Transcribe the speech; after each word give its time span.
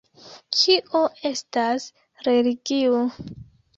Kio 0.59 1.01
estas 1.31 1.85
religio? 2.31 3.07